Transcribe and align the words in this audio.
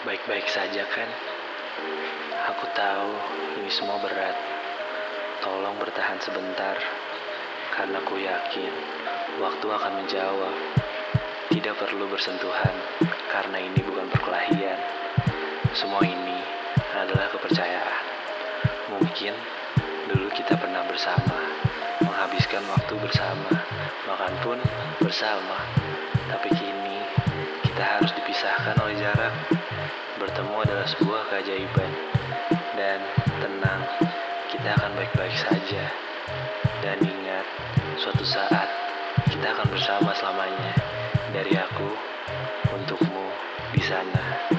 Baik-baik 0.00 0.48
saja 0.48 0.88
kan? 0.88 1.04
Aku 2.48 2.64
tahu 2.72 3.12
ini 3.60 3.68
semua 3.68 4.00
berat. 4.00 4.32
Tolong 5.44 5.76
bertahan 5.76 6.16
sebentar, 6.24 6.72
karena 7.76 8.00
aku 8.00 8.16
yakin 8.16 8.72
waktu 9.44 9.66
akan 9.68 10.00
menjawab. 10.00 10.56
Tidak 11.52 11.76
perlu 11.76 12.08
bersentuhan, 12.08 12.72
karena 13.28 13.60
ini 13.60 13.76
bukan 13.84 14.08
perkelahian. 14.08 14.80
Semua 15.76 16.00
ini 16.00 16.40
adalah 16.96 17.28
kepercayaan. 17.36 18.04
Mungkin 18.96 19.36
dulu 20.08 20.32
kita 20.32 20.56
pernah 20.56 20.80
bersama, 20.88 21.44
menghabiskan 22.00 22.64
waktu 22.72 22.96
bersama, 23.04 23.52
makan 24.08 24.32
pun 24.40 24.58
bersama. 25.04 25.60
Tapi 26.24 26.48
kini 26.56 27.04
kita 27.68 28.00
harus 28.00 28.16
dipisahkan 28.16 28.80
oleh 28.80 28.96
jarak. 28.96 29.59
Bertemu 30.40 30.64
adalah 30.64 30.88
sebuah 30.88 31.22
keajaiban. 31.28 31.92
Dan 32.72 32.96
tenang, 33.44 33.84
kita 34.48 34.72
akan 34.72 34.96
baik-baik 34.96 35.36
saja. 35.36 35.84
Dan 36.80 36.96
ingat, 37.04 37.44
suatu 38.00 38.24
saat 38.24 38.64
kita 39.28 39.52
akan 39.52 39.68
bersama 39.68 40.16
selamanya. 40.16 40.72
Dari 41.36 41.60
aku, 41.60 41.92
untukmu, 42.72 43.28
di 43.76 43.84
sana. 43.84 44.56